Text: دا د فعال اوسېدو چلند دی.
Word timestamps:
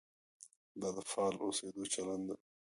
دا 0.81 0.89
د 0.97 0.99
فعال 1.09 1.35
اوسېدو 1.45 1.83
چلند 1.93 2.23
دی. 2.27 2.35